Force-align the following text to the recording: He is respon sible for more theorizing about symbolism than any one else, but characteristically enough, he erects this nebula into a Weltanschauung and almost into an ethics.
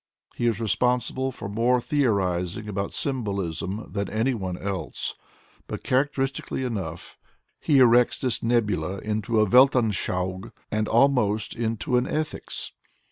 He 0.35 0.47
is 0.47 0.57
respon 0.57 0.97
sible 0.97 1.31
for 1.31 1.47
more 1.47 1.79
theorizing 1.79 2.67
about 2.67 2.91
symbolism 2.91 3.85
than 3.93 4.09
any 4.09 4.33
one 4.33 4.57
else, 4.57 5.13
but 5.67 5.83
characteristically 5.83 6.63
enough, 6.63 7.19
he 7.59 7.77
erects 7.77 8.19
this 8.19 8.41
nebula 8.41 8.97
into 8.97 9.39
a 9.39 9.45
Weltanschauung 9.45 10.53
and 10.71 10.87
almost 10.87 11.55
into 11.55 11.97
an 11.97 12.07
ethics. 12.07 12.71